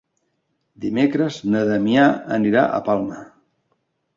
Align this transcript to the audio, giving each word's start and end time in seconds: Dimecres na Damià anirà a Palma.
Dimecres 0.85 1.37
na 1.55 1.61
Damià 1.71 2.07
anirà 2.39 2.65
a 2.79 2.81
Palma. 2.89 3.21